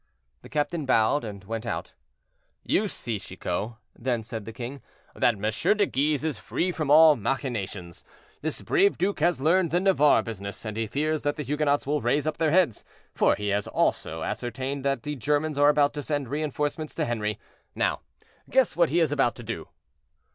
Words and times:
The 0.41 0.49
captain 0.49 0.87
bowed 0.87 1.23
and 1.23 1.43
went 1.43 1.63
out. 1.63 1.93
"You 2.63 2.87
see, 2.87 3.19
Chicot," 3.19 3.73
then 3.95 4.23
said 4.23 4.45
the 4.45 4.51
king, 4.51 4.81
"that 5.13 5.35
M. 5.35 5.77
de 5.77 5.85
Guise 5.85 6.23
is 6.23 6.39
free 6.39 6.71
from 6.71 6.89
all 6.89 7.15
machinations. 7.15 8.03
This 8.41 8.63
brave 8.63 8.97
duke 8.97 9.19
has 9.19 9.39
learned 9.39 9.69
the 9.69 9.79
Navarre 9.79 10.23
business, 10.23 10.65
and 10.65 10.75
he 10.75 10.87
fears 10.87 11.21
that 11.21 11.35
the 11.35 11.43
Huguenots 11.43 11.85
will 11.85 12.01
raise 12.01 12.25
up 12.25 12.37
their 12.37 12.49
heads, 12.49 12.83
for 13.13 13.35
he 13.35 13.49
has 13.49 13.67
also 13.67 14.23
ascertained 14.23 14.83
that 14.83 15.03
the 15.03 15.15
Germans 15.15 15.59
are 15.59 15.69
about 15.69 15.93
to 15.93 16.01
send 16.01 16.29
re 16.29 16.41
enforcements 16.41 16.95
to 16.95 17.05
Henri. 17.05 17.37
Now, 17.75 18.01
guess 18.49 18.75
what 18.75 18.89
he 18.89 18.99
is 19.01 19.11
about 19.11 19.35
to 19.35 19.43
do." 19.43 19.67